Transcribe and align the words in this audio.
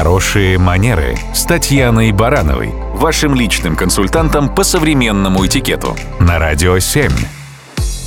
Хорошие 0.00 0.56
манеры 0.56 1.14
с 1.34 1.44
Татьяной 1.44 2.10
Барановой, 2.12 2.70
вашим 2.94 3.34
личным 3.34 3.76
консультантом 3.76 4.48
по 4.54 4.64
современному 4.64 5.44
этикету 5.44 5.94
на 6.18 6.38
Радио 6.38 6.78
7. 6.78 7.10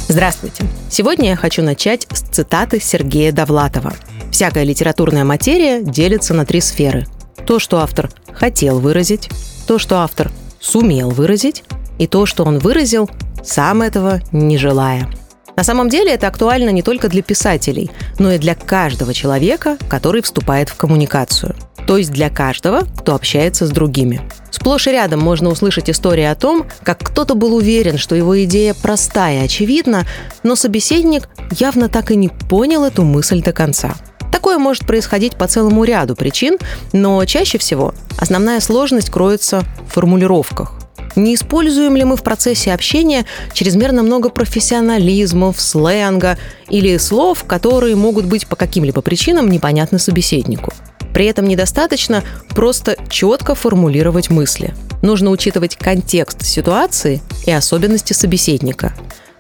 Здравствуйте. 0.08 0.64
Сегодня 0.90 1.30
я 1.30 1.36
хочу 1.36 1.62
начать 1.62 2.08
с 2.12 2.22
цитаты 2.22 2.80
Сергея 2.80 3.32
Довлатова. 3.32 3.94
Всякая 4.32 4.64
литературная 4.64 5.24
материя 5.24 5.84
делится 5.84 6.34
на 6.34 6.48
три 6.48 6.62
сферы. 6.62 7.06
То, 7.46 7.60
что 7.60 7.78
автор 7.78 8.10
хотел 8.34 8.80
выразить, 8.80 9.30
то, 9.68 9.78
что 9.78 10.00
автор 10.00 10.32
сумел 10.60 11.12
выразить, 11.12 11.64
и 12.00 12.08
то, 12.08 12.26
что 12.26 12.44
он 12.44 12.58
выразил, 12.58 13.08
сам 13.44 13.84
этого 13.84 14.20
не 14.32 14.58
желая. 14.58 15.08
На 15.56 15.64
самом 15.64 15.90
деле 15.90 16.14
это 16.14 16.28
актуально 16.28 16.72
не 16.72 16.82
только 16.82 17.08
для 17.08 17.22
писателей, 17.22 17.92
но 18.18 18.32
и 18.32 18.40
для 18.40 18.56
каждого 18.56 19.14
человека, 19.14 19.78
который 19.88 20.24
вступает 20.24 20.70
в 20.70 20.76
коммуникацию. 20.76 21.56
То 21.88 21.98
есть 21.98 22.12
для 22.12 22.30
каждого, 22.30 22.86
кто 22.98 23.16
общается 23.16 23.66
с 23.66 23.70
другими. 23.70 24.22
Сплошь 24.52 24.88
и 24.88 24.92
рядом 24.92 25.20
можно 25.20 25.50
услышать 25.50 25.90
истории 25.90 26.24
о 26.24 26.36
том, 26.36 26.66
как 26.84 27.00
кто-то 27.00 27.36
был 27.36 27.56
уверен, 27.56 27.98
что 27.98 28.16
его 28.16 28.42
идея 28.44 28.74
проста 28.74 29.32
и 29.32 29.38
очевидна, 29.38 30.06
но 30.44 30.56
собеседник 30.56 31.28
явно 31.52 31.90
так 31.90 32.12
и 32.12 32.16
не 32.16 32.30
понял 32.30 32.86
эту 32.86 33.04
мысль 33.04 33.42
до 33.42 33.52
конца. 33.52 33.96
Такое 34.32 34.58
может 34.58 34.86
происходить 34.86 35.36
по 35.36 35.48
целому 35.48 35.84
ряду 35.84 36.16
причин, 36.16 36.58
но 36.92 37.24
чаще 37.26 37.58
всего 37.58 37.94
основная 38.18 38.60
сложность 38.60 39.10
кроется 39.10 39.64
в 39.88 39.94
формулировках. 39.94 40.74
Не 41.16 41.36
используем 41.36 41.96
ли 41.96 42.04
мы 42.04 42.18
в 42.18 42.24
процессе 42.24 42.74
общения 42.74 43.26
чрезмерно 43.54 44.02
много 44.02 44.30
профессионализмов, 44.30 45.62
сленга 45.62 46.38
или 46.70 46.98
слов, 46.98 47.44
которые 47.44 47.96
могут 47.96 48.26
быть 48.26 48.48
по 48.48 48.56
каким-либо 48.56 49.02
причинам 49.02 49.50
непонятны 49.50 50.00
собеседнику? 50.00 50.74
При 51.14 51.26
этом 51.26 51.48
недостаточно 51.48 52.24
просто 52.50 52.98
четко 53.10 53.56
формулировать 53.56 54.30
мысли. 54.30 54.74
Нужно 55.02 55.30
учитывать 55.30 55.76
контекст 55.76 56.44
ситуации 56.46 57.22
и 57.46 57.52
особенности 57.52 58.14
собеседника. 58.14 58.94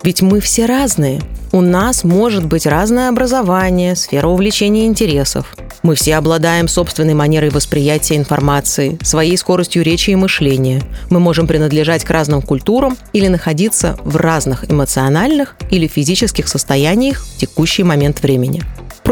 Ведь 0.03 0.21
мы 0.21 0.41
все 0.41 0.65
разные. 0.65 1.21
У 1.53 1.61
нас 1.61 2.03
может 2.03 2.45
быть 2.45 2.65
разное 2.65 3.09
образование, 3.09 3.95
сфера 3.95 4.27
увлечения 4.27 4.85
интересов. 4.85 5.55
Мы 5.81 5.95
все 5.95 6.15
обладаем 6.15 6.67
собственной 6.67 7.13
манерой 7.13 7.49
восприятия 7.49 8.15
информации, 8.15 8.97
своей 9.03 9.37
скоростью 9.37 9.83
речи 9.83 10.11
и 10.11 10.15
мышления. 10.15 10.81
Мы 11.09 11.19
можем 11.19 11.47
принадлежать 11.47 12.03
к 12.03 12.09
разным 12.09 12.41
культурам 12.41 12.97
или 13.13 13.27
находиться 13.27 13.97
в 14.03 14.15
разных 14.15 14.69
эмоциональных 14.69 15.55
или 15.69 15.87
физических 15.87 16.47
состояниях 16.47 17.23
в 17.23 17.37
текущий 17.37 17.83
момент 17.83 18.21
времени. 18.21 18.63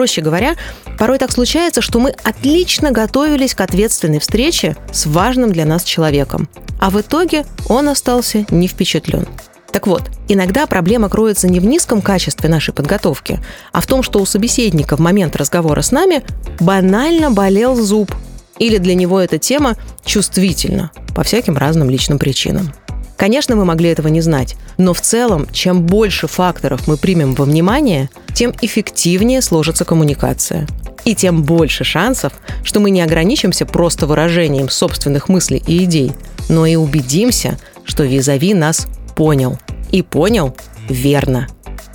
Проще 0.02 0.22
говоря, 0.22 0.56
порой 0.98 1.20
так 1.20 1.32
случается, 1.32 1.80
что 1.80 2.00
мы 2.00 2.10
отлично 2.24 2.90
готовились 2.90 3.54
к 3.54 3.62
ответственной 3.62 4.18
встрече 4.18 4.76
с 4.92 5.06
важным 5.06 5.52
для 5.52 5.64
нас 5.64 5.84
человеком, 5.84 6.50
а 6.80 6.90
в 6.90 7.00
итоге 7.00 7.46
он 7.70 7.88
остался 7.88 8.48
не 8.50 8.68
впечатлен. 8.68 9.28
Так 9.72 9.86
вот, 9.86 10.10
иногда 10.28 10.66
проблема 10.66 11.08
кроется 11.08 11.48
не 11.48 11.60
в 11.60 11.66
низком 11.66 12.02
качестве 12.02 12.50
нашей 12.50 12.74
подготовки, 12.74 13.40
а 13.72 13.80
в 13.80 13.86
том, 13.86 14.02
что 14.02 14.20
у 14.20 14.26
собеседника 14.26 14.96
в 14.96 15.00
момент 15.00 15.36
разговора 15.36 15.84
с 15.84 15.92
нами 15.92 16.24
банально 16.60 17.30
болел 17.30 17.76
зуб, 17.76 18.12
или 18.58 18.80
для 18.80 18.96
него 18.96 19.20
эта 19.20 19.38
тема 19.38 19.76
чувствительна 20.04 20.90
по 21.14 21.22
всяким 21.22 21.58
разным 21.58 21.92
личным 21.92 22.18
причинам. 22.18 22.74
Конечно, 23.22 23.56
мы 23.56 23.66
могли 23.66 23.90
этого 23.90 24.08
не 24.08 24.20
знать, 24.20 24.56
но 24.80 24.96
в 24.96 25.02
целом, 25.02 25.48
чем 25.52 25.84
больше 25.84 26.26
факторов 26.26 26.88
мы 26.88 26.98
примем 26.98 27.36
во 27.36 27.46
внимание, 27.46 28.10
тем 28.34 28.52
эффективнее 28.64 29.44
сложится 29.44 29.86
коммуникация. 29.86 30.66
И 31.06 31.14
тем 31.14 31.44
больше 31.44 31.84
шансов, 31.84 32.34
что 32.64 32.80
мы 32.80 32.90
не 32.90 33.00
ограничимся 33.04 33.68
просто 33.68 34.08
выражением 34.08 34.72
собственных 34.72 35.30
мыслей 35.30 35.62
и 35.68 35.84
идей, 35.84 36.14
но 36.50 36.66
и 36.66 36.76
убедимся, 36.76 37.60
что 37.86 38.06
визави 38.06 38.56
нас 38.56 38.88
понял. 39.16 39.60
И 39.92 40.02
понял 40.02 40.56
верно. 40.90 41.48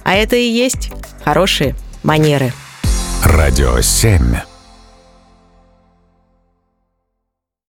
А 0.05 0.15
это 0.15 0.37
и 0.37 0.49
есть 0.49 0.93
хорошие 1.25 1.75
манеры. 2.05 2.53
Радио 3.25 3.81
7. 3.81 4.23